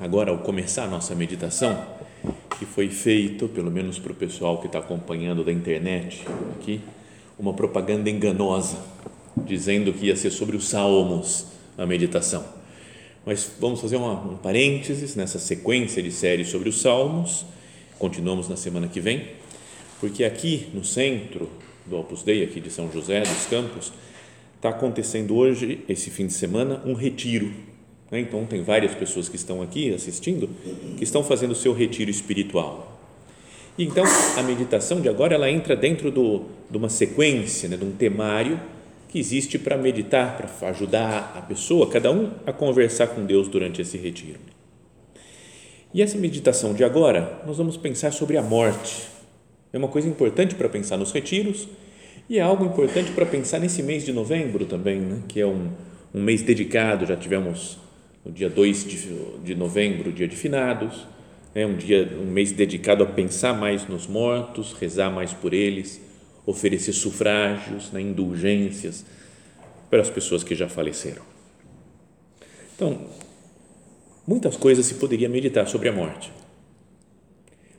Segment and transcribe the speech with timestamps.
[0.00, 1.78] agora ao começar a nossa meditação,
[2.58, 6.24] que foi feito, pelo menos para o pessoal que está acompanhando da internet
[6.58, 6.80] aqui,
[7.38, 8.78] uma propaganda enganosa,
[9.36, 12.44] dizendo que ia ser sobre os salmos a meditação.
[13.26, 17.44] Mas vamos fazer uma, um parênteses nessa sequência de séries sobre os salmos,
[17.98, 19.28] continuamos na semana que vem,
[20.00, 21.50] porque aqui no centro
[21.84, 23.92] do Opus Dei, aqui de São José dos Campos,
[24.56, 27.52] está acontecendo hoje, esse fim de semana, um retiro?
[28.12, 30.48] Então, tem várias pessoas que estão aqui assistindo
[30.96, 33.00] que estão fazendo o seu retiro espiritual.
[33.78, 34.04] E então,
[34.36, 38.60] a meditação de agora ela entra dentro do, de uma sequência, né, de um temário
[39.08, 43.80] que existe para meditar, para ajudar a pessoa, cada um, a conversar com Deus durante
[43.80, 44.38] esse retiro.
[45.92, 49.08] E essa meditação de agora, nós vamos pensar sobre a morte.
[49.72, 51.68] É uma coisa importante para pensar nos retiros
[52.28, 55.22] e é algo importante para pensar nesse mês de novembro também, né?
[55.26, 55.70] que é um,
[56.14, 57.78] um mês dedicado, já tivemos
[58.24, 58.98] no dia 2 de,
[59.44, 61.06] de novembro, dia de finados,
[61.54, 66.00] é um dia, um mês dedicado a pensar mais nos mortos, rezar mais por eles,
[66.46, 69.04] oferecer sufrágios, né, indulgências
[69.88, 71.22] para as pessoas que já faleceram.
[72.76, 73.06] Então,
[74.26, 76.32] muitas coisas se poderia meditar sobre a morte,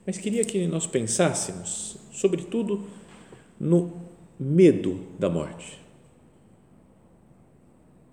[0.05, 2.85] mas queria que nós pensássemos, sobretudo,
[3.59, 4.01] no
[4.39, 5.79] medo da morte,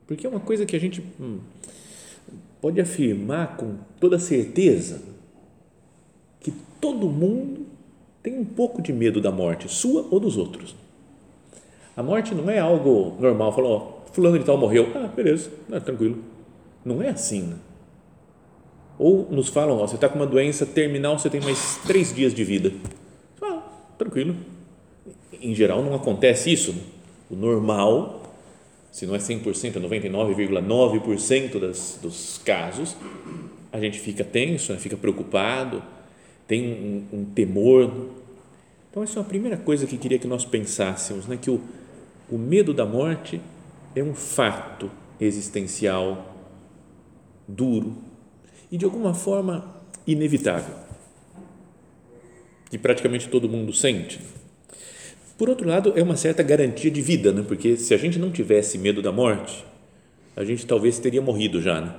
[0.06, 1.40] porque é uma coisa que a gente hum,
[2.60, 5.02] pode afirmar com toda certeza
[6.40, 7.66] que todo mundo
[8.22, 10.74] tem um pouco de medo da morte, sua ou dos outros.
[11.96, 15.80] A morte não é algo normal, falou, oh, fulano de tal morreu, ah, beleza, ah,
[15.80, 16.22] tranquilo.
[16.84, 17.42] Não é assim.
[17.42, 17.56] Né?
[18.98, 22.34] Ou nos falam, oh, você está com uma doença terminal, você tem mais três dias
[22.34, 22.72] de vida.
[23.42, 23.62] Ah,
[23.96, 24.36] tranquilo.
[25.40, 26.72] Em geral não acontece isso.
[26.72, 26.80] Né?
[27.30, 28.17] O normal
[28.90, 32.96] se não é 100%, é 99,9% das, dos casos,
[33.72, 34.78] a gente fica tenso, né?
[34.78, 35.82] fica preocupado,
[36.46, 38.10] tem um, um, temor.
[38.90, 41.38] Então, essa é a primeira coisa que queria que nós pensássemos, né?
[41.40, 41.60] que o,
[42.30, 43.40] o medo da morte
[43.94, 44.90] é um fato
[45.20, 46.34] existencial
[47.46, 47.96] duro
[48.70, 50.74] e, de alguma forma, inevitável,
[52.70, 54.20] que praticamente todo mundo sente
[55.38, 57.44] por outro lado, é uma certa garantia de vida, né?
[57.46, 59.64] porque se a gente não tivesse medo da morte,
[60.36, 61.94] a gente talvez teria morrido já, né?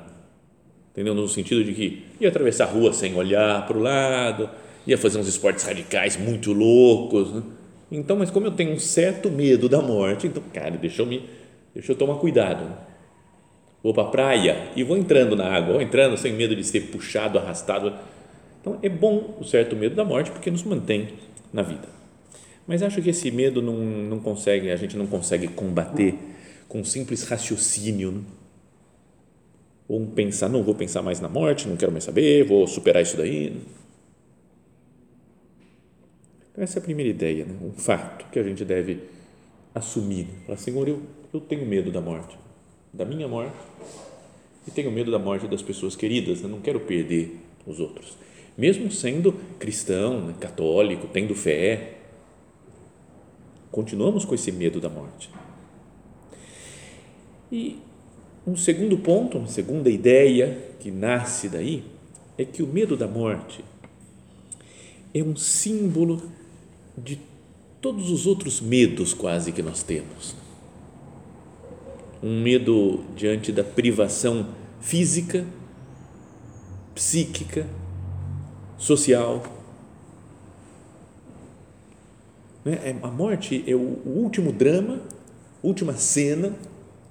[0.91, 1.15] entendeu?
[1.15, 4.49] No sentido de que ia atravessar a rua sem olhar para o lado,
[4.85, 7.33] ia fazer uns esportes radicais muito loucos.
[7.33, 7.43] Né?
[7.89, 11.23] Então, mas como eu tenho um certo medo da morte, então, cara, deixa eu, me,
[11.73, 12.65] deixa eu tomar cuidado.
[12.65, 12.75] Né?
[13.81, 16.87] Vou para a praia e vou entrando na água, vou entrando sem medo de ser
[16.87, 17.93] puxado, arrastado.
[18.59, 21.07] Então, é bom o certo medo da morte porque nos mantém
[21.53, 21.98] na vida.
[22.69, 26.13] Mas acho que esse medo não, não consegue, a gente não consegue combater
[26.67, 28.11] com um simples raciocínio.
[28.11, 28.21] Né?
[29.87, 33.01] Ou um pensar, não vou pensar mais na morte, não quero mais saber, vou superar
[33.01, 33.59] isso daí.
[36.51, 37.55] Então, essa é a primeira ideia, né?
[37.59, 38.99] um fato que a gente deve
[39.73, 40.27] assumir.
[40.45, 41.01] Falar, Senhor, eu,
[41.33, 42.37] eu tenho medo da morte,
[42.93, 43.57] da minha morte,
[44.67, 46.47] e tenho medo da morte das pessoas queridas, né?
[46.47, 47.35] não quero perder
[47.65, 48.15] os outros.
[48.55, 50.35] Mesmo sendo cristão, né?
[50.39, 51.95] católico, tendo fé,
[53.71, 55.29] Continuamos com esse medo da morte.
[57.51, 57.79] E
[58.45, 61.83] um segundo ponto, uma segunda ideia que nasce daí
[62.37, 63.63] é que o medo da morte
[65.13, 66.21] é um símbolo
[66.97, 67.19] de
[67.81, 70.35] todos os outros medos quase que nós temos.
[72.21, 74.47] Um medo diante da privação
[74.81, 75.45] física,
[76.93, 77.67] psíquica,
[78.77, 79.43] social,
[82.69, 82.79] Né?
[82.83, 85.01] É, a morte é o, último drama,
[85.63, 86.53] última cena,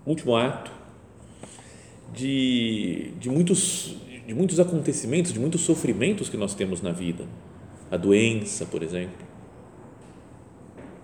[0.07, 0.71] último ato
[2.15, 3.97] de, de muitos
[4.27, 7.25] de muitos acontecimentos, de muitos sofrimentos que nós temos na vida.
[7.91, 9.27] A doença, por exemplo.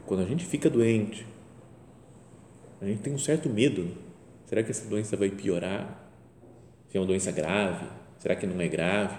[0.04, 1.26] Quando a gente fica doente,
[2.82, 3.88] a gente tem um certo medo.
[4.44, 6.06] Será que essa doença vai piorar?
[6.90, 7.86] Se é uma doença grave?
[8.18, 9.16] Será que não é grave?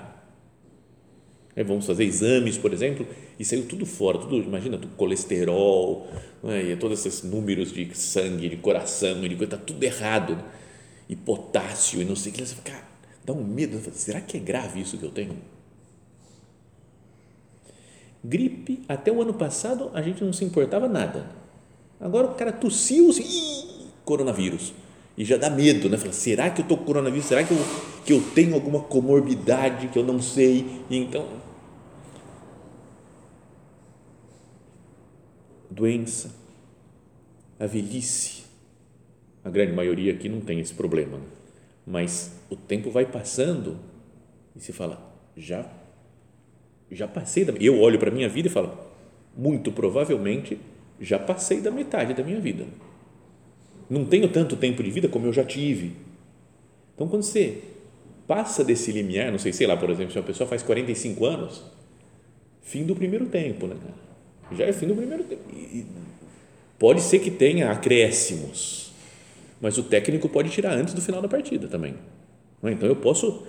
[1.56, 3.08] Aí vamos fazer exames, por exemplo,
[3.40, 6.06] e saiu tudo fora, tudo, imagina, tudo colesterol,
[6.44, 6.64] é?
[6.64, 10.38] e todos esses números de sangue, de coração, de coisa, está tudo errado,
[11.08, 12.74] e potássio, e não sei o que, você fica,
[13.24, 15.38] dá um medo, será que é grave isso que eu tenho?
[18.22, 21.30] Gripe, até o ano passado a gente não se importava nada,
[22.02, 24.74] agora o cara tossiu, assim, coronavírus,
[25.18, 25.98] e já dá medo, né?
[25.98, 27.26] Fala, será que eu estou com coronavírus?
[27.26, 27.58] Será que eu,
[28.06, 30.84] que eu tenho alguma comorbidade que eu não sei?
[30.90, 31.28] Então,
[35.70, 36.34] doença,
[37.60, 38.44] a velhice,
[39.44, 41.20] a grande maioria aqui não tem esse problema,
[41.86, 43.78] mas o tempo vai passando
[44.56, 45.70] e se fala, já,
[46.90, 48.78] já passei da, eu olho para a minha vida e falo,
[49.36, 50.60] muito provavelmente
[51.02, 52.66] já passei da metade da minha vida
[53.90, 55.94] não tenho tanto tempo de vida como eu já tive.
[56.94, 57.62] Então, quando você
[58.28, 61.64] passa desse limiar, não sei, sei lá, por exemplo, se uma pessoa faz 45 anos,
[62.62, 63.76] fim do primeiro tempo, né?
[64.52, 65.44] Já é fim do primeiro tempo.
[65.54, 65.86] E
[66.78, 68.92] pode ser que tenha acréscimos,
[69.62, 71.96] mas o técnico pode tirar antes do final da partida também.
[72.64, 72.72] É?
[72.72, 73.44] Então, eu posso.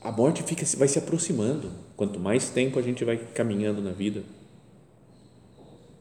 [0.00, 1.70] A morte fica, vai se aproximando.
[1.96, 4.22] Quanto mais tempo a gente vai caminhando na vida.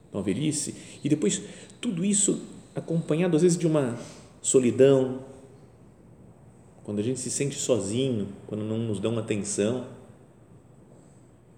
[0.10, 0.76] Então, a velhice.
[1.04, 1.42] E depois,
[1.80, 2.42] tudo isso
[2.76, 3.98] acompanhado às vezes de uma
[4.42, 5.24] solidão,
[6.92, 9.88] quando a gente se sente sozinho, quando não nos dão atenção.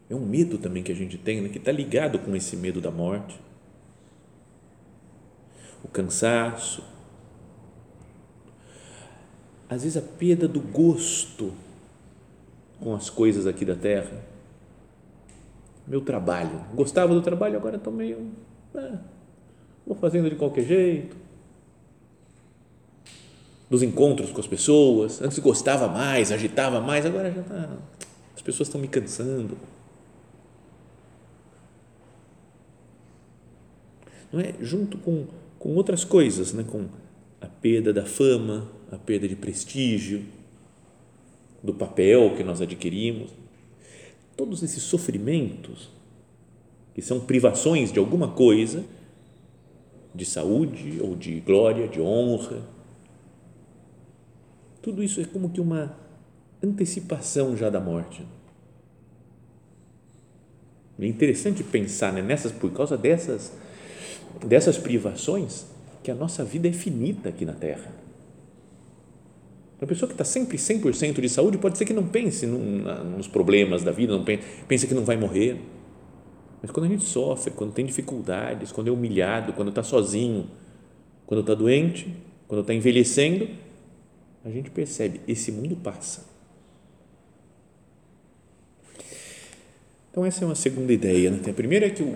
[0.08, 2.80] É um medo também que a gente tem, né, que está ligado com esse medo
[2.80, 3.42] da morte.
[5.84, 6.84] O cansaço.
[9.68, 11.52] Às vezes a perda do gosto
[12.80, 14.24] com as coisas aqui da terra.
[15.88, 16.64] Meu trabalho.
[16.76, 18.30] Gostava do trabalho, agora estou meio.
[18.76, 19.00] Ah,
[19.84, 21.23] vou fazendo de qualquer jeito.
[23.74, 27.70] Dos encontros com as pessoas, antes gostava mais, agitava mais, agora já está.
[28.36, 29.58] As pessoas estão me cansando.
[34.32, 34.54] Não é?
[34.62, 35.26] Junto com,
[35.58, 36.64] com outras coisas, né?
[36.64, 36.86] com
[37.42, 40.24] a perda da fama, a perda de prestígio,
[41.64, 43.32] do papel que nós adquirimos.
[44.38, 45.90] Todos esses sofrimentos,
[46.94, 48.86] que são privações de alguma coisa,
[50.14, 52.72] de saúde ou de glória, de honra.
[54.84, 55.98] Tudo isso é como que uma
[56.62, 58.24] antecipação já da morte.
[61.00, 63.52] É interessante pensar né, nessas, por causa dessas,
[64.46, 65.66] dessas privações,
[66.04, 67.92] que a nossa vida é finita aqui na Terra.
[69.82, 73.84] Uma pessoa que está sempre 100% de saúde pode ser que não pense nos problemas
[73.84, 75.60] da vida, não pense, pense que não vai morrer
[76.64, 80.50] mas quando a gente sofre, quando tem dificuldades, quando é humilhado, quando está sozinho,
[81.26, 82.08] quando está doente,
[82.48, 83.50] quando está envelhecendo,
[84.44, 86.26] a gente percebe, esse mundo passa.
[90.12, 91.32] Então, essa é uma segunda ideia.
[91.32, 91.40] Né?
[91.50, 92.16] A primeira é que o,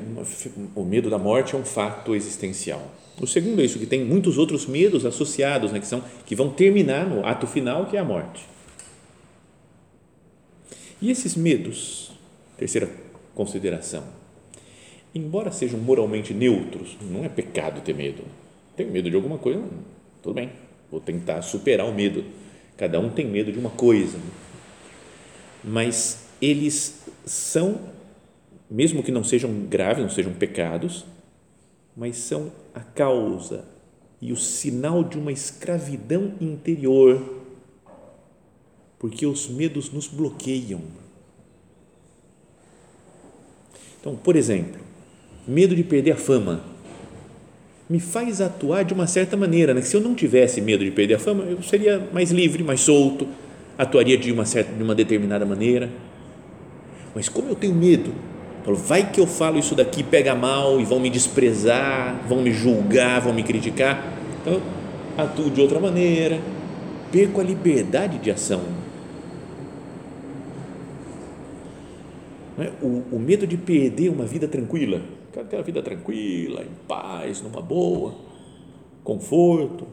[0.75, 2.91] o, medo da morte é um fato existencial.
[3.19, 5.80] O segundo é isso, que tem muitos outros medos associados, né?
[5.80, 8.45] que, são, que vão terminar no ato final, que é a morte.
[11.02, 12.11] E esses medos,
[12.57, 12.90] terceira
[13.33, 14.04] consideração,
[15.13, 18.23] embora sejam moralmente neutros, não é pecado ter medo.
[18.75, 19.63] Tenho medo de alguma coisa,
[20.21, 20.52] tudo bem,
[20.91, 22.23] vou tentar superar o medo.
[22.75, 24.19] Cada um tem medo de uma coisa,
[25.63, 27.79] mas eles são,
[28.69, 31.06] mesmo que não sejam graves, não sejam pecados,
[31.95, 33.65] mas são a causa
[34.21, 37.44] e o sinal de uma escravidão interior,
[38.99, 40.81] porque os medos nos bloqueiam.
[43.99, 44.79] Então, por exemplo,
[45.47, 46.63] medo de perder a fama,
[47.89, 49.73] me faz atuar de uma certa maneira.
[49.73, 49.81] Né?
[49.81, 53.27] Se eu não tivesse medo de perder a fama, eu seria mais livre, mais solto,
[53.77, 55.89] atuaria de uma, certa, de uma determinada maneira.
[57.15, 58.13] Mas como eu tenho medo,
[58.65, 62.51] falo, vai que eu falo isso daqui, pega mal e vão me desprezar, vão me
[62.51, 64.13] julgar, vão me criticar.
[64.41, 64.61] Então,
[65.17, 66.39] atuo de outra maneira,
[67.11, 68.61] perco a liberdade de ação.
[72.81, 75.01] O, o medo de perder uma vida tranquila
[75.31, 78.16] Quero ter uma vida tranquila, em paz, numa boa,
[79.04, 79.88] conforto.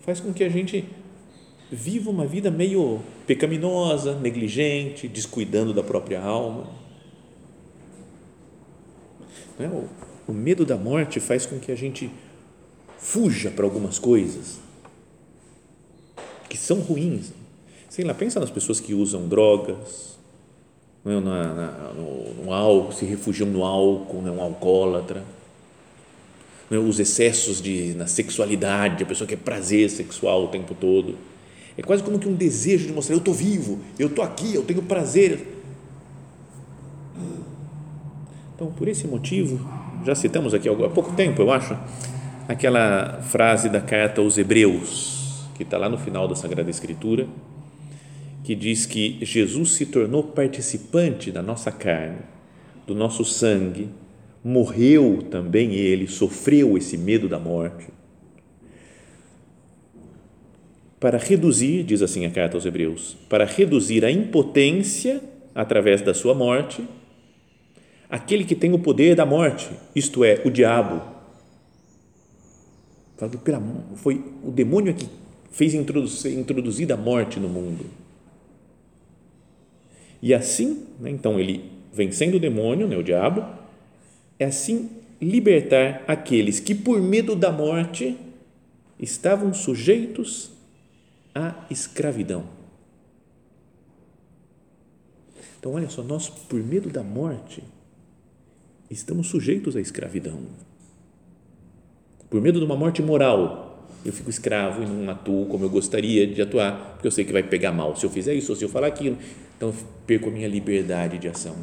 [0.00, 0.84] Faz com que a gente
[1.70, 6.66] viva uma vida meio pecaminosa, negligente, descuidando da própria alma.
[9.58, 9.66] É?
[10.26, 12.10] O, medo da morte faz com que a gente
[12.96, 14.60] fuja para algumas coisas
[16.48, 17.32] que são ruins.
[17.88, 20.17] sei lá, pensa nas pessoas que usam drogas, não?
[21.08, 24.30] Na, na, no, no, álcool, se refugiam no álcool, né?
[24.30, 25.22] um alcoólatra,
[26.70, 26.80] não é?
[26.80, 31.16] os excessos de, na sexualidade, a pessoa que é prazer sexual o tempo todo.
[31.76, 34.64] É quase como que um desejo de mostrar: eu estou vivo, eu estou aqui, eu
[34.64, 35.58] tenho prazer.
[38.54, 39.64] Então, por esse motivo,
[40.04, 41.78] já citamos aqui há pouco tempo, eu acho,
[42.48, 47.28] aquela frase da carta aos Hebreus, que está lá no final da Sagrada Escritura,
[48.48, 52.20] que diz que Jesus se tornou participante da nossa carne,
[52.86, 53.90] do nosso sangue,
[54.42, 57.88] morreu também ele, sofreu esse medo da morte,
[60.98, 65.20] para reduzir, diz assim a carta aos Hebreus, para reduzir a impotência
[65.54, 66.82] através da sua morte,
[68.08, 71.02] aquele que tem o poder da morte, isto é, o diabo
[73.96, 75.06] foi o demônio que
[75.50, 78.07] fez introduzir, introduzir a morte no mundo.
[80.20, 83.44] E assim, né, então ele vencendo o demônio, né, o diabo,
[84.38, 88.16] é assim libertar aqueles que por medo da morte
[88.98, 90.50] estavam sujeitos
[91.34, 92.44] à escravidão.
[95.58, 97.62] Então, olha só, nós por medo da morte
[98.88, 100.40] estamos sujeitos à escravidão
[102.30, 106.26] por medo de uma morte moral, eu fico escravo e não atuo como eu gostaria
[106.26, 108.64] de atuar, porque eu sei que vai pegar mal se eu fizer isso ou se
[108.64, 109.16] eu falar aquilo.
[109.58, 109.74] Então,
[110.06, 111.54] perco a minha liberdade de ação.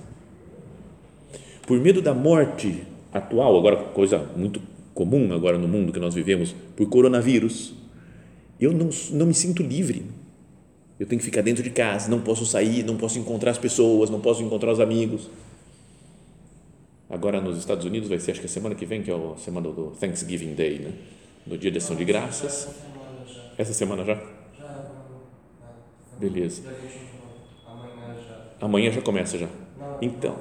[1.65, 4.61] Por medo da morte atual, agora coisa muito
[4.93, 7.73] comum agora no mundo que nós vivemos, por coronavírus,
[8.59, 10.05] eu não, não me sinto livre.
[10.99, 14.11] Eu tenho que ficar dentro de casa, não posso sair, não posso encontrar as pessoas,
[14.11, 15.27] não posso encontrar os amigos
[17.09, 19.37] Agora nos Estados Unidos vai ser, acho que a semana que vem, que é a
[19.37, 20.91] semana do Thanksgiving Day, né?
[21.45, 22.67] Do Dia de Ação de Graças.
[23.57, 24.19] Essa semana já?
[26.19, 26.63] Beleza.
[28.65, 29.47] Amanhã já começa já.
[30.01, 30.35] Então.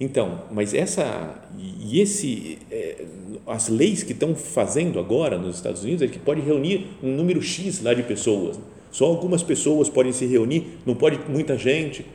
[0.00, 3.04] Então, mas essa e esse é,
[3.48, 7.42] as leis que estão fazendo agora nos Estados Unidos é que pode reunir um número
[7.42, 8.60] x lá de pessoas.
[8.92, 12.06] Só algumas pessoas podem se reunir, não pode muita gente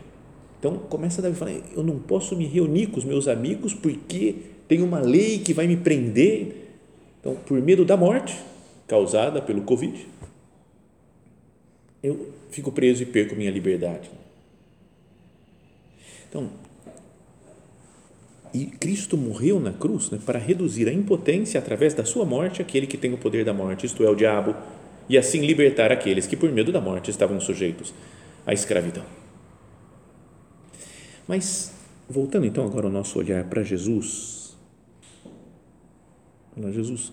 [0.64, 4.82] então começa a falar, eu não posso me reunir com os meus amigos porque tem
[4.82, 6.70] uma lei que vai me prender.
[7.20, 8.34] Então, por medo da morte
[8.88, 10.08] causada pelo Covid,
[12.04, 14.12] eu fico preso e perco minha liberdade.
[16.30, 16.50] Então,
[18.54, 22.86] e Cristo morreu na cruz né, para reduzir a impotência através da sua morte aquele
[22.86, 24.56] que tem o poder da morte, isto é, o diabo,
[25.10, 27.94] e assim libertar aqueles que por medo da morte estavam sujeitos
[28.46, 29.04] à escravidão.
[31.28, 31.74] Mas,
[32.08, 34.56] voltando então agora o nosso olhar para Jesus,
[36.72, 37.12] Jesus,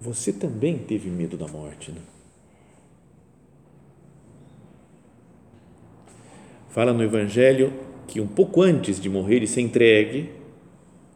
[0.00, 2.00] você também teve medo da morte, né?
[6.76, 7.72] Fala no Evangelho
[8.06, 10.28] que um pouco antes de morrer e ser entregue,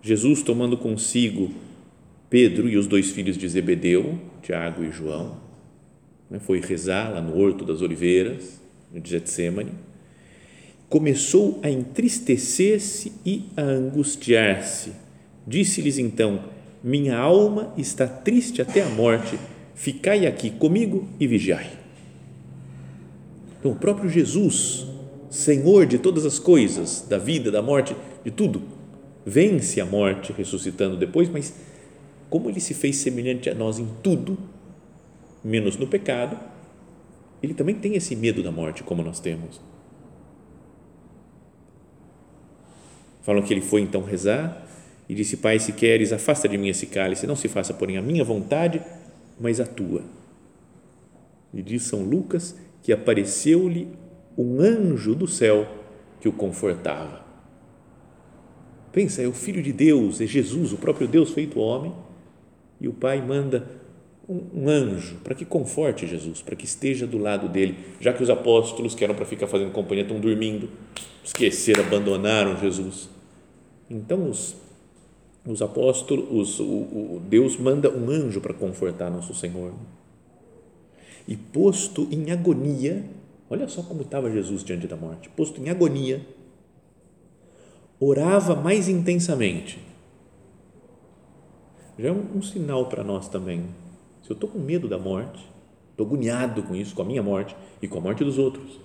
[0.00, 1.50] Jesus tomando consigo
[2.30, 5.36] Pedro e os dois filhos de Zebedeu, Tiago e João,
[6.30, 8.58] né, foi rezar lá no Horto das Oliveiras,
[8.90, 9.72] no Getsemane,
[10.88, 14.92] começou a entristecer-se e a angustiar-se.
[15.46, 16.42] Disse-lhes então:
[16.82, 19.38] Minha alma está triste até a morte,
[19.74, 21.70] ficai aqui comigo e vigiai.
[23.58, 24.88] Então, o próprio Jesus,
[25.30, 28.62] Senhor de todas as coisas, da vida, da morte, de tudo,
[29.24, 31.54] vence a morte ressuscitando depois, mas
[32.28, 34.36] como ele se fez semelhante a nós em tudo,
[35.42, 36.38] menos no pecado,
[37.42, 39.60] ele também tem esse medo da morte, como nós temos.
[43.22, 44.66] Falam que ele foi então rezar
[45.08, 48.02] e disse: Pai, se queres, afasta de mim esse cálice, não se faça, porém, a
[48.02, 48.82] minha vontade,
[49.38, 50.02] mas a tua.
[51.52, 53.88] E diz São Lucas que apareceu-lhe
[54.36, 55.66] um anjo do céu
[56.20, 57.24] que o confortava.
[58.92, 61.94] Pensa, é o Filho de Deus, é Jesus, o próprio Deus feito homem,
[62.80, 63.68] e o Pai manda
[64.28, 68.30] um, anjo para que conforte Jesus, para que esteja do lado dele, já que os
[68.30, 70.68] apóstolos que eram para ficar fazendo companhia estão dormindo,
[71.24, 73.08] esqueceram, abandonaram Jesus.
[73.88, 74.56] Então os,
[75.44, 79.72] os apóstolos, os, o, o Deus manda um anjo para confortar nosso Senhor.
[81.26, 83.04] E posto em agonia,
[83.50, 86.24] olha só como estava Jesus diante da morte, posto em agonia,
[87.98, 89.78] orava mais intensamente.
[91.98, 93.66] Já é um, um sinal para nós também.
[94.22, 95.44] Se eu estou com medo da morte,
[95.90, 98.80] estou agoniado com isso, com a minha morte e com a morte dos outros,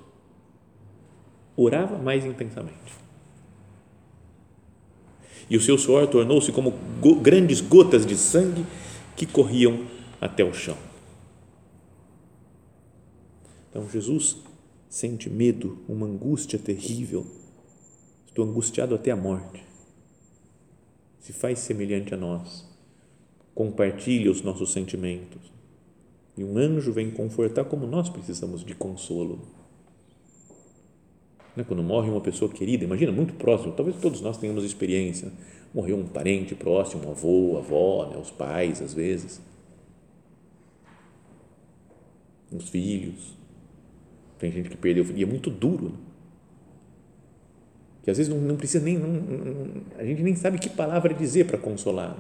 [1.56, 3.06] orava mais intensamente
[5.50, 8.66] e o seu suor tornou-se como go grandes gotas de sangue
[9.16, 9.86] que corriam
[10.20, 10.78] até o chão.
[13.70, 14.38] Então, Jesus
[14.90, 17.26] sente medo, uma angústia terrível.
[18.26, 19.64] Estou angustiado até a morte.
[21.20, 22.66] Se faz semelhante a nós,
[23.54, 25.42] compartilha os nossos sentimentos.
[26.38, 29.40] E um anjo vem confortar como nós precisamos de consolo.
[31.56, 31.64] Né?
[31.64, 35.32] Quando morre uma pessoa querida, imagina, muito próximo, talvez todos nós tenhamos experiência.
[35.74, 38.18] Morreu um parente próximo, um avô, avó, né?
[38.18, 39.42] os pais, às vezes.
[42.52, 43.34] Os filhos.
[44.38, 45.90] Tem gente que perdeu, e é muito duro.
[45.90, 45.98] Né?
[48.04, 51.46] Que às vezes não, não precisa nem, não, a gente nem sabe que palavra dizer
[51.46, 52.18] para consolar.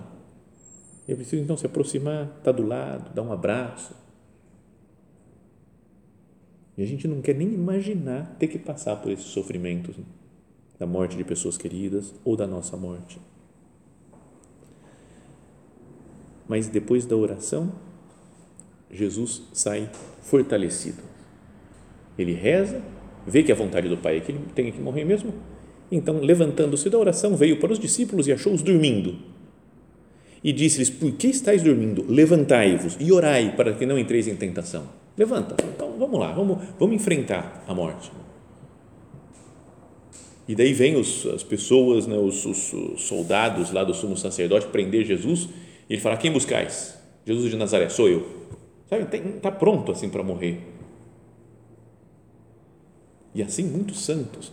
[1.07, 3.93] E é preciso então se aproximar, estar tá do lado, dar um abraço
[6.77, 10.03] e a gente não quer nem imaginar ter que passar por esses sofrimentos né?
[10.77, 13.19] da morte de pessoas queridas ou da nossa morte.
[16.47, 17.73] Mas depois da oração,
[18.91, 19.89] Jesus sai
[20.21, 21.01] fortalecido.
[22.17, 22.81] Ele reza,
[23.25, 25.33] vê que a vontade do Pai é que ele tenha que morrer mesmo.
[25.91, 29.15] Então, levantando-se da oração, veio para os discípulos e achou-os dormindo.
[30.43, 32.05] E disse-lhes: Por que estáis dormindo?
[32.07, 34.87] Levantai-vos e orai para que não entreis em tentação.
[35.17, 35.55] Levanta.
[35.75, 38.11] Então vamos lá, vamos, vamos enfrentar a morte.
[40.47, 44.67] E daí vem os, as pessoas, né, os, os, os, soldados lá do sumo sacerdote
[44.67, 45.49] prender Jesus
[45.89, 46.95] e ele fala: Quem buscais?
[47.25, 48.27] Jesus de Nazaré, sou eu.
[48.87, 50.59] Sabe, está pronto assim para morrer.
[53.35, 54.51] E assim muitos santos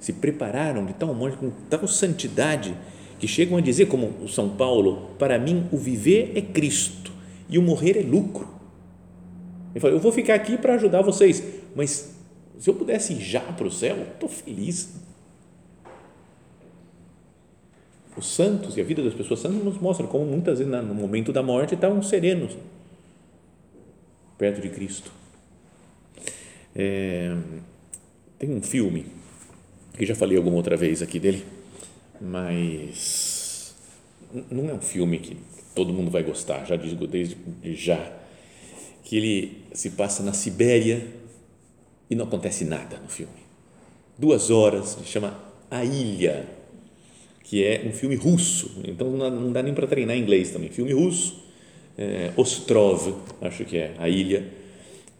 [0.00, 2.76] se prepararam de tal morte, com tal santidade,
[3.18, 7.12] que chegam a dizer, como o São Paulo: Para mim o viver é Cristo
[7.48, 8.48] e o morrer é lucro.
[9.72, 11.42] Ele falou: Eu vou ficar aqui para ajudar vocês,
[11.76, 12.12] mas
[12.58, 14.92] se eu pudesse ir já para o céu, estou feliz.
[18.16, 21.32] Os santos e a vida das pessoas santas nos mostram como muitas vezes no momento
[21.32, 22.56] da morte estavam serenos
[24.38, 25.15] perto de Cristo.
[26.78, 27.34] É,
[28.38, 29.06] tem um filme
[29.96, 31.42] que já falei alguma outra vez aqui dele,
[32.20, 33.74] mas
[34.50, 35.38] não é um filme que
[35.74, 37.36] todo mundo vai gostar, já digo desde
[37.74, 38.12] já
[39.02, 41.06] que ele se passa na Sibéria
[42.10, 43.32] e não acontece nada no filme.
[44.18, 45.38] Duas horas, chama
[45.70, 46.46] A Ilha,
[47.42, 50.68] que é um filme russo, então não dá nem para treinar inglês também.
[50.68, 51.42] Filme russo,
[51.96, 54.65] é, Ostrov, acho que é, A Ilha.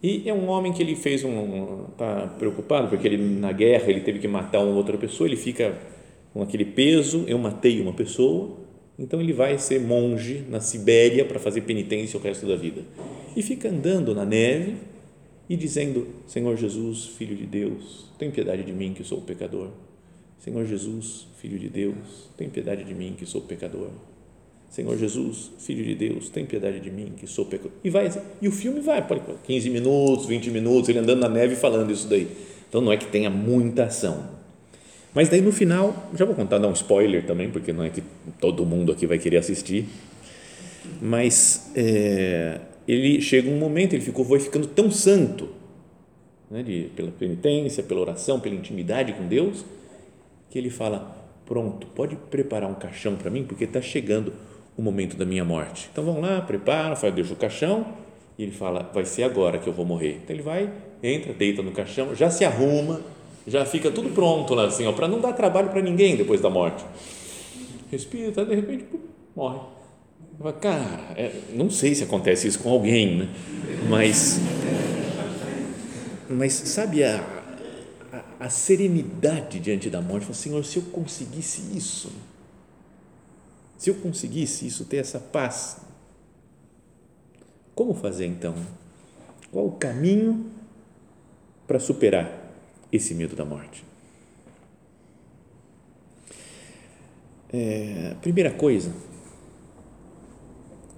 [0.01, 1.85] E é um homem que ele fez um.
[1.91, 5.77] está preocupado, porque ele na guerra ele teve que matar uma outra pessoa, ele fica
[6.33, 8.57] com aquele peso: eu matei uma pessoa,
[8.97, 12.83] então ele vai ser monge na Sibéria para fazer penitência o resto da vida
[13.35, 14.75] e fica andando na neve
[15.47, 19.69] e dizendo: Senhor Jesus, filho de Deus, tem piedade de mim que sou pecador.
[20.39, 23.89] Senhor Jesus, filho de Deus, tem piedade de mim que sou pecador.
[24.69, 27.71] Senhor Jesus, filho de Deus, tem piedade de mim que sou pecador.
[27.83, 31.55] E vai e o filme vai, pode 15 minutos, 20 minutos, ele andando na neve
[31.55, 32.27] falando isso daí.
[32.67, 34.37] Então não é que tenha muita ação.
[35.13, 38.03] Mas daí no final, já vou contar, dar um spoiler também, porque não é que
[38.39, 39.85] todo mundo aqui vai querer assistir.
[41.01, 45.49] Mas é, ele chega um momento, ele ficou, foi ficando tão santo,
[46.51, 49.65] né, de, pela penitência, pela oração, pela intimidade com Deus,
[50.49, 54.33] que ele fala: Pronto, pode preparar um caixão para mim, porque está chegando
[54.77, 55.89] o momento da minha morte.
[55.91, 57.85] Então vão lá, prepara, faz, deixa o caixão,
[58.37, 60.21] e ele fala: Vai ser agora que eu vou morrer.
[60.23, 63.01] Então ele vai, entra, deita no caixão, já se arruma,
[63.47, 66.85] já fica tudo pronto lá, assim, para não dar trabalho para ninguém depois da morte.
[67.91, 68.99] Respira, tá, de repente, pum,
[69.35, 69.59] morre
[70.61, 73.29] Cara, é, não sei se acontece isso com alguém, né?
[73.89, 74.39] mas,
[76.29, 77.23] mas sabe a,
[78.13, 80.31] a, a serenidade diante da morte?
[80.35, 82.11] Senhor, se eu conseguisse isso,
[83.77, 85.81] se eu conseguisse isso, ter essa paz,
[87.75, 88.55] como fazer então?
[89.51, 90.51] Qual o caminho
[91.67, 92.51] para superar
[92.91, 93.85] esse medo da morte?
[97.53, 98.91] É, primeira coisa,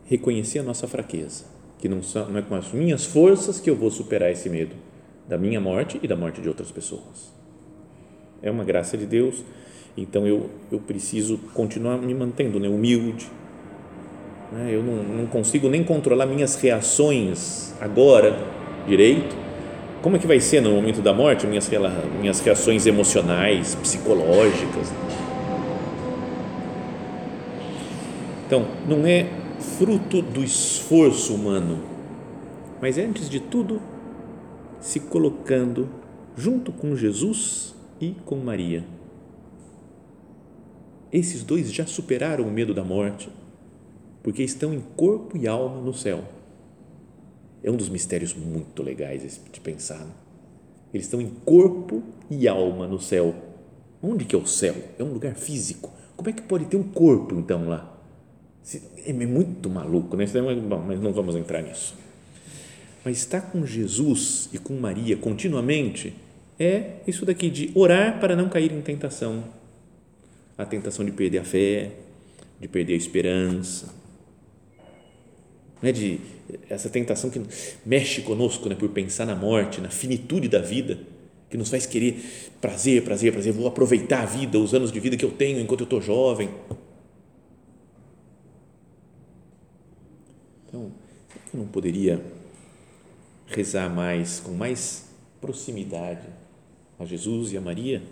[0.05, 1.45] reconhecer a nossa fraqueza,
[1.77, 4.75] que não, são, não é com as minhas forças que eu vou superar esse medo
[5.27, 7.31] da minha morte e da morte de outras pessoas.
[8.41, 9.43] É uma graça de Deus,
[10.01, 13.27] então eu, eu preciso continuar me mantendo né, humilde.
[14.51, 18.37] Né, eu não, não consigo nem controlar minhas reações agora
[18.87, 19.35] direito.
[20.01, 21.69] Como é que vai ser no momento da morte minhas,
[22.19, 24.91] minhas reações emocionais, psicológicas?
[28.47, 29.27] Então, não é
[29.77, 31.79] fruto do esforço humano,
[32.81, 33.81] mas é, antes de tudo
[34.79, 35.89] se colocando
[36.35, 38.83] junto com Jesus e com Maria.
[41.11, 43.29] Esses dois já superaram o medo da morte,
[44.21, 46.23] porque estão em corpo e alma no céu.
[47.63, 49.99] É um dos mistérios muito legais de pensar.
[49.99, 50.11] Né?
[50.93, 53.35] Eles estão em corpo e alma no céu.
[54.01, 54.75] Onde que é o céu?
[54.97, 55.91] É um lugar físico.
[56.15, 57.97] Como é que pode ter um corpo então lá?
[59.05, 60.25] É muito maluco, né?
[60.67, 61.95] Bom, mas não vamos entrar nisso.
[63.03, 66.13] Mas estar com Jesus e com Maria continuamente
[66.59, 69.43] é isso daqui de orar para não cair em tentação.
[70.59, 71.91] A tentação de perder a fé,
[72.59, 73.95] de perder a esperança,
[75.81, 76.19] né, de
[76.69, 77.41] essa tentação que
[77.85, 80.99] mexe conosco, né, por pensar na morte, na finitude da vida,
[81.49, 82.21] que nos faz querer
[82.61, 85.81] prazer, prazer, prazer, vou aproveitar a vida, os anos de vida que eu tenho enquanto
[85.81, 86.49] eu estou jovem.
[90.67, 90.91] Então,
[91.27, 92.21] será que eu não poderia
[93.47, 95.09] rezar mais, com mais
[95.41, 96.27] proximidade
[96.99, 98.03] a Jesus e a Maria,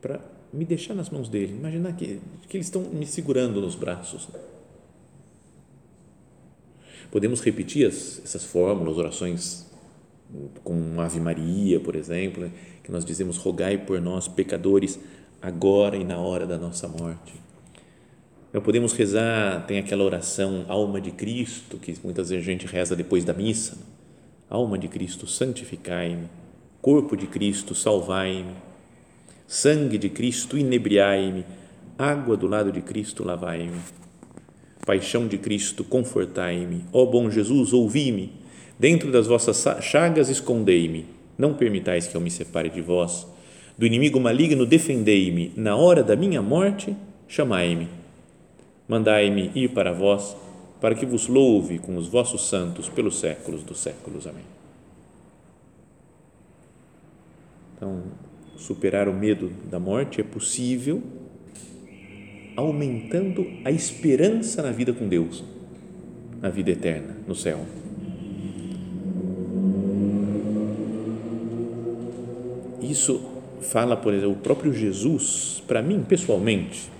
[0.00, 4.28] para me deixar nas mãos dele, imaginar que, que eles estão me segurando nos braços.
[7.10, 9.66] Podemos repetir as, essas fórmulas, orações
[10.62, 12.50] com Ave Maria, por exemplo, né,
[12.82, 14.98] que nós dizemos rogai por nós pecadores
[15.40, 17.34] agora e na hora da nossa morte.
[18.52, 22.94] Nós podemos rezar, tem aquela oração Alma de Cristo, que muitas vezes a gente reza
[22.94, 23.76] depois da missa.
[24.48, 26.28] Alma de Cristo, santificai-me.
[26.80, 28.54] Corpo de Cristo, salvai-me.
[29.46, 31.44] Sangue de Cristo, inebriai-me.
[31.98, 33.78] Água do lado de Cristo, lavai-me
[34.84, 36.84] Paixão de Cristo, confortai-me.
[36.92, 38.32] Ó bom Jesus, ouvi-me.
[38.78, 41.06] Dentro das vossas chagas, escondei-me.
[41.38, 43.26] Não permitais que eu me separe de vós.
[43.78, 45.52] Do inimigo maligno, defendei-me.
[45.56, 46.94] Na hora da minha morte,
[47.26, 47.88] chamai-me.
[48.86, 50.36] Mandai-me ir para vós,
[50.80, 54.26] para que vos louve com os vossos santos pelos séculos dos séculos.
[54.26, 54.44] Amém.
[57.76, 58.02] Então,
[58.56, 61.02] superar o medo da morte é possível
[62.56, 65.42] aumentando a esperança na vida com Deus,
[66.40, 67.60] na vida eterna, no céu.
[72.80, 73.20] Isso
[73.60, 76.90] fala, por exemplo, o próprio Jesus, para mim, pessoalmente,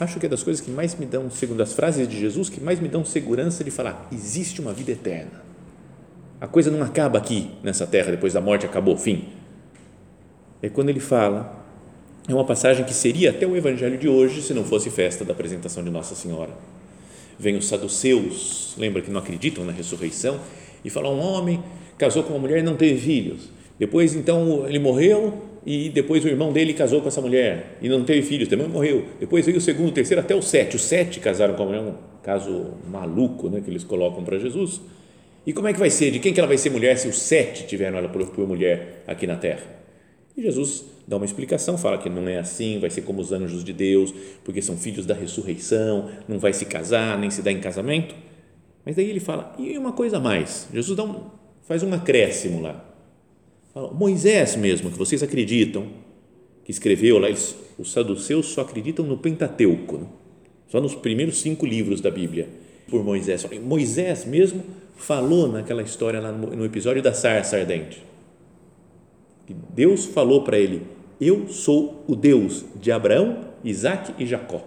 [0.00, 2.60] acho que é das coisas que mais me dão, segundo as frases de Jesus, que
[2.60, 5.42] mais me dão segurança de falar: existe uma vida eterna.
[6.40, 9.28] A coisa não acaba aqui, nessa terra, depois da morte, acabou, fim.
[10.64, 11.62] É quando ele fala
[12.26, 15.34] é uma passagem que seria até o evangelho de hoje se não fosse festa da
[15.34, 16.52] apresentação de Nossa Senhora.
[17.38, 20.40] Vem os saduceus, lembra que não acreditam na ressurreição,
[20.82, 21.62] e falam: um homem
[21.98, 23.50] casou com uma mulher e não teve filhos.
[23.78, 25.34] Depois, então, ele morreu
[25.66, 29.04] e depois o irmão dele casou com essa mulher e não teve filhos, também morreu.
[29.20, 30.76] Depois veio o segundo, o terceiro, até o sete.
[30.76, 34.80] Os sete casaram com a mulher, um caso maluco né, que eles colocam para Jesus.
[35.46, 36.10] E como é que vai ser?
[36.10, 39.26] De quem que ela vai ser mulher se os sete tiveram ela por mulher aqui
[39.26, 39.83] na terra?
[40.36, 43.62] E Jesus dá uma explicação, fala que não é assim, vai ser como os anjos
[43.62, 47.60] de Deus, porque são filhos da ressurreição, não vai se casar, nem se dar em
[47.60, 48.14] casamento.
[48.84, 51.30] Mas daí ele fala, e uma coisa a mais, Jesus dá um,
[51.62, 52.84] faz um acréscimo lá.
[53.72, 55.86] Fala, Moisés mesmo, que vocês acreditam,
[56.64, 60.06] que escreveu lá, eles, os saduceus só acreditam no Pentateuco, né?
[60.68, 62.48] só nos primeiros cinco livros da Bíblia,
[62.88, 63.46] por Moisés.
[63.62, 64.62] Moisés mesmo
[64.96, 68.13] falou naquela história lá no, no episódio da sarça ardente
[69.52, 70.82] Deus falou para ele:
[71.20, 74.62] Eu sou o Deus de Abraão, Isaac e Jacó.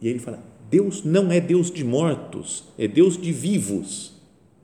[0.00, 4.12] E ele fala: Deus não é Deus de mortos, é Deus de vivos.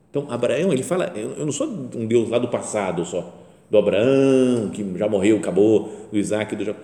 [0.09, 3.35] Então, Abraão, ele fala: Eu não sou um Deus lá do passado só,
[3.69, 6.79] do Abraão, que já morreu, acabou, do Isaac e do Jacó.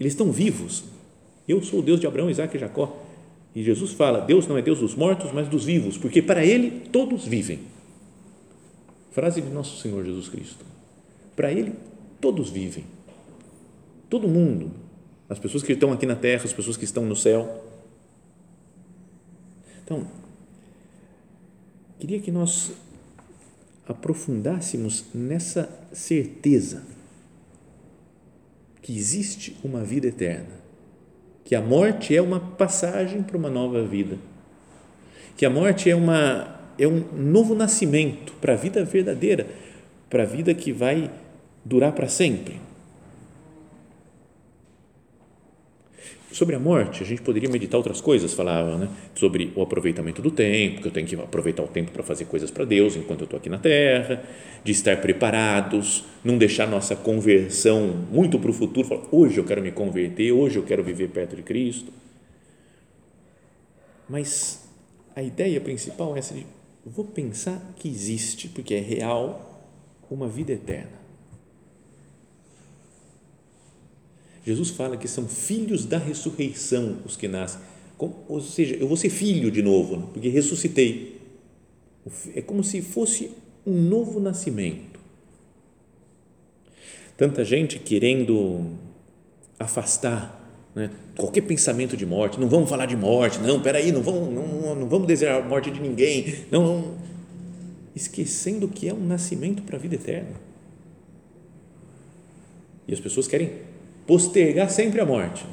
[0.00, 0.84] Eles estão vivos.
[1.46, 2.96] Eu sou o Deus de Abraão, Isaac e Jacó.
[3.54, 6.88] E Jesus fala: Deus não é Deus dos mortos, mas dos vivos, porque para ele
[6.90, 7.60] todos vivem.
[9.12, 10.64] Frase de nosso Senhor Jesus Cristo.
[11.36, 11.74] Para Ele,
[12.20, 12.84] todos vivem.
[14.08, 14.72] Todo mundo.
[15.28, 17.62] As pessoas que estão aqui na terra, as pessoas que estão no céu.
[19.84, 20.06] Então,
[21.98, 22.72] queria que nós
[23.86, 26.82] aprofundássemos nessa certeza
[28.80, 30.60] que existe uma vida eterna,
[31.44, 34.18] que a morte é uma passagem para uma nova vida,
[35.36, 39.46] que a morte é uma é um novo nascimento para a vida verdadeira,
[40.08, 41.10] para a vida que vai
[41.64, 42.60] durar para sempre.
[46.32, 48.88] Sobre a morte, a gente poderia meditar outras coisas, falava, né?
[49.14, 52.50] Sobre o aproveitamento do tempo, que eu tenho que aproveitar o tempo para fazer coisas
[52.50, 54.24] para Deus enquanto eu estou aqui na terra,
[54.64, 59.60] de estar preparados, não deixar nossa conversão muito para o futuro, falar, hoje eu quero
[59.60, 61.92] me converter, hoje eu quero viver perto de Cristo.
[64.08, 64.66] Mas
[65.14, 66.46] a ideia principal é essa de
[66.84, 69.52] vou pensar que existe, porque é real,
[70.10, 71.00] uma vida eterna.
[74.44, 77.60] Jesus fala que são filhos da ressurreição os que nascem.
[77.96, 81.20] Como, ou seja, eu vou ser filho de novo, porque ressuscitei.
[82.34, 83.30] É como se fosse
[83.64, 84.98] um novo nascimento.
[87.16, 88.72] Tanta gente querendo
[89.58, 90.41] afastar
[90.74, 92.40] né, qualquer pensamento de morte.
[92.40, 95.70] Não vamos falar de morte, não, peraí, não vamos, não, não vamos desejar a morte
[95.70, 96.34] de ninguém.
[96.50, 96.94] Não, não.
[97.94, 100.30] Esquecendo que é um nascimento para a vida eterna.
[102.88, 103.52] E as pessoas querem
[104.06, 105.44] postergar sempre a morte.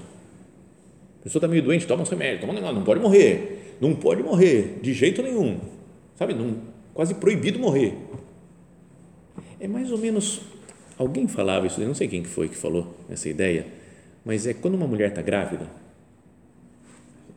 [1.19, 4.79] A pessoa está meio doente, toma um remédio, toma não pode morrer, não pode morrer,
[4.81, 5.59] de jeito nenhum,
[6.17, 6.33] sabe?
[6.33, 6.55] Não,
[6.93, 7.93] quase proibido morrer.
[9.59, 10.39] É mais ou menos,
[10.97, 13.67] alguém falava isso, não sei quem que foi que falou essa ideia,
[14.25, 15.67] mas é quando uma mulher está grávida,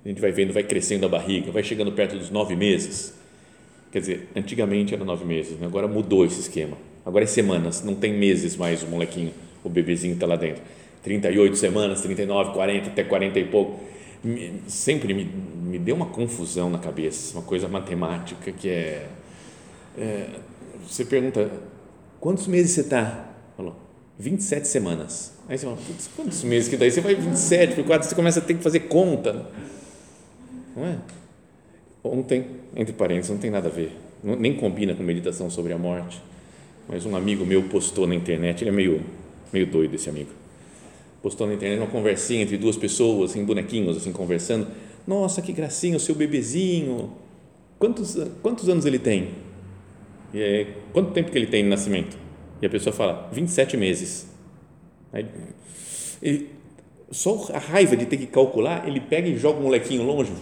[0.04, 3.14] a gente vai vendo, vai crescendo a barriga, vai chegando perto dos nove meses,
[3.90, 5.66] quer dizer, antigamente era nove meses, né?
[5.66, 10.14] agora mudou esse esquema, agora é semanas, não tem meses mais o molequinho, o bebezinho
[10.14, 10.62] está lá dentro
[11.02, 13.80] 38 semanas, 39, 40, até 40 e pouco.
[14.68, 19.08] Sempre me, me deu uma confusão na cabeça, uma coisa matemática que é,
[19.98, 20.26] é
[20.86, 21.50] você pergunta,
[22.20, 23.30] quantos meses você está?
[23.56, 23.76] Falou,
[24.18, 25.34] 27 semanas.
[25.48, 25.78] Aí você fala,
[26.16, 26.90] quantos meses que daí?
[26.90, 29.46] Você vai 27 por 4, você começa a ter que fazer conta.
[30.76, 30.98] Não é?
[32.04, 36.20] Ontem, entre parênteses, não tem nada a ver, nem combina com meditação sobre a morte,
[36.88, 39.02] mas um amigo meu postou na internet, ele é meio,
[39.52, 40.42] meio doido esse amigo
[41.22, 44.66] postou na internet uma conversinha entre duas pessoas, assim, bonequinhos, assim, conversando.
[45.06, 47.12] Nossa, que gracinha, o seu bebezinho.
[47.78, 49.30] Quantos, quantos anos ele tem?
[50.34, 52.16] E é, quanto tempo que ele tem de nascimento?
[52.62, 54.26] E a pessoa fala, 27 meses.
[55.12, 55.26] Aí,
[56.22, 56.48] ele,
[57.10, 60.32] só a raiva de ter que calcular, ele pega e joga o molequinho longe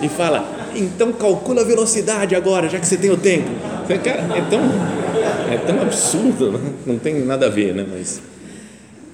[0.00, 3.50] e fala, então calcula a velocidade agora, já que você tem o tempo.
[4.02, 4.60] Cara, é tão,
[5.52, 6.72] é tão absurdo, né?
[6.86, 7.84] não tem nada a ver, né?
[7.88, 8.22] Mas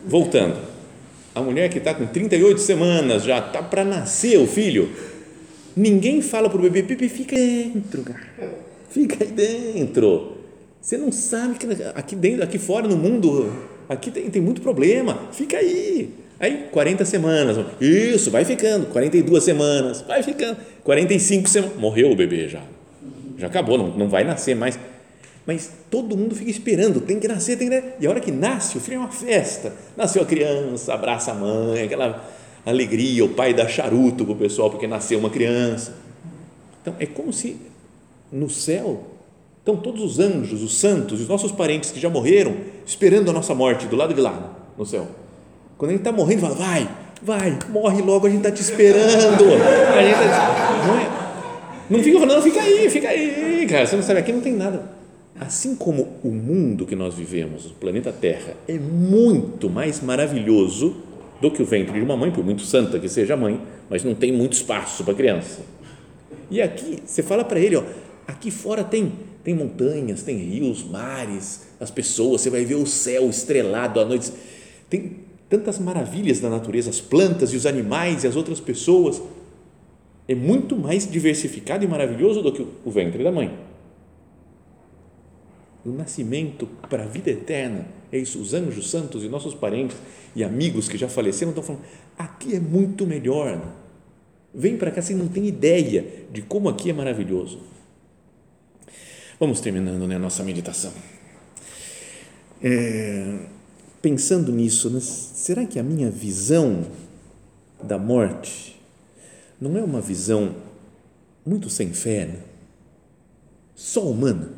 [0.06, 0.58] voltando,
[1.34, 4.90] a mulher que está com 38 semanas já está para nascer o filho,
[5.74, 8.20] ninguém fala para o bebê, bebê, fica dentro, cara.
[8.90, 10.39] fica aí dentro.
[10.80, 13.52] Você não sabe que aqui dentro, aqui fora no mundo,
[13.88, 16.14] aqui tem, tem muito problema, fica aí.
[16.38, 22.48] Aí 40 semanas, isso, vai ficando, 42 semanas, vai ficando, 45 semanas, morreu o bebê
[22.48, 22.62] já,
[23.36, 24.78] já acabou, não, não vai nascer mais
[25.46, 27.96] mas todo mundo fica esperando, tem que nascer, tem que nascer.
[27.98, 29.74] E a hora que nasce, o filho é uma festa.
[29.96, 32.24] Nasceu a criança, abraça a mãe, aquela
[32.64, 35.96] alegria, o pai dá charuto para o pessoal porque nasceu uma criança.
[36.80, 37.56] Então, é como se
[38.30, 39.09] no céu
[39.60, 43.54] estão todos os anjos, os santos, os nossos parentes que já morreram, esperando a nossa
[43.54, 45.06] morte do lado de lá, no céu.
[45.78, 46.88] Quando a gente está morrendo, fala, vai,
[47.22, 49.44] vai, morre logo, a gente está te esperando.
[49.96, 51.10] A gente tá, não, é,
[51.88, 55.00] não fica falando, fica aí, fica aí, cara, você não sabe, aqui não tem nada
[55.40, 60.96] Assim como o mundo que nós vivemos, o planeta Terra, é muito mais maravilhoso
[61.40, 64.04] do que o ventre de uma mãe, por muito santa que seja a mãe, mas
[64.04, 65.60] não tem muito espaço para a criança.
[66.50, 67.82] E aqui, você fala para ele, ó,
[68.28, 73.28] aqui fora tem, tem montanhas, tem rios, mares, as pessoas, você vai ver o céu
[73.28, 74.32] estrelado à noite,
[74.88, 79.20] tem tantas maravilhas da natureza, as plantas e os animais e as outras pessoas.
[80.28, 83.70] É muito mais diversificado e maravilhoso do que o ventre da mãe
[85.84, 87.86] o nascimento para a vida eterna.
[88.12, 89.96] É isso, os anjos santos e nossos parentes
[90.34, 91.84] e amigos que já faleceram estão falando:
[92.18, 93.60] aqui é muito melhor.
[94.52, 97.60] Vem para cá, você não tem ideia de como aqui é maravilhoso.
[99.40, 100.92] Vamos terminando né, a nossa meditação.
[102.62, 103.38] É,
[104.02, 106.86] pensando nisso, né, será que a minha visão
[107.82, 108.78] da morte
[109.58, 110.54] não é uma visão
[111.44, 112.40] muito sem fé, né?
[113.74, 114.52] só humana?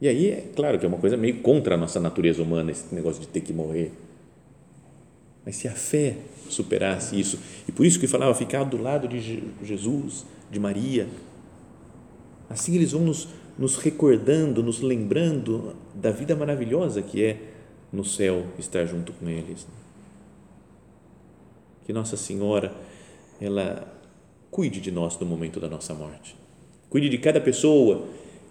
[0.00, 2.94] E aí, é claro que é uma coisa meio contra a nossa natureza humana, esse
[2.94, 3.90] negócio de ter que morrer.
[5.44, 9.42] Mas se a fé superasse isso, e por isso que falava ficar do lado de
[9.60, 11.08] Jesus, de Maria,
[12.48, 17.40] assim eles vão nos, nos recordando, nos lembrando da vida maravilhosa que é
[17.92, 19.66] no céu estar junto com eles.
[21.84, 22.72] Que Nossa Senhora,
[23.40, 23.86] ela
[24.50, 26.36] cuide de nós no momento da nossa morte,
[26.88, 28.06] cuide de cada pessoa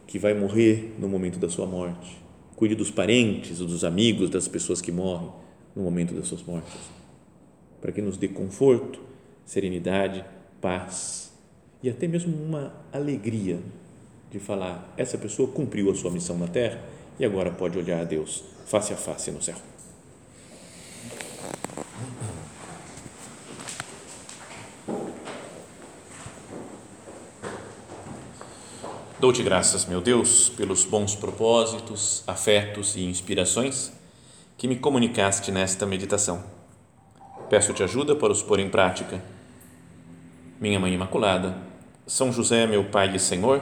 [0.08, 2.18] que vai morrer no momento da sua morte.
[2.56, 5.30] Cuide dos parentes, dos amigos, das pessoas que morrem
[5.76, 6.74] no momento das suas mortes.
[7.80, 9.00] Para que nos dê conforto,
[9.46, 10.26] serenidade,
[10.60, 11.32] paz
[11.84, 13.60] e até mesmo uma alegria
[14.32, 16.80] de falar: essa pessoa cumpriu a sua missão na terra
[17.20, 19.56] e agora pode olhar a Deus face a face no céu.
[29.20, 33.92] Dou-te graças, meu Deus, pelos bons propósitos, afetos e inspirações
[34.58, 36.44] que me comunicaste nesta meditação.
[37.50, 39.20] Peço-te ajuda para os pôr em prática
[40.60, 41.56] minha Mãe Imaculada,
[42.06, 43.62] São José, meu Pai e Senhor,